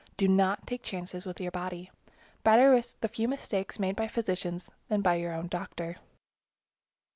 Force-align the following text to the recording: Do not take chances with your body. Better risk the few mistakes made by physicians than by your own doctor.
Do 0.17 0.27
not 0.27 0.65
take 0.65 0.81
chances 0.81 1.27
with 1.27 1.39
your 1.39 1.51
body. 1.51 1.91
Better 2.43 2.71
risk 2.71 2.99
the 3.01 3.07
few 3.07 3.27
mistakes 3.27 3.77
made 3.77 3.95
by 3.95 4.07
physicians 4.07 4.71
than 4.87 5.01
by 5.03 5.13
your 5.13 5.31
own 5.31 5.45
doctor. 5.47 5.97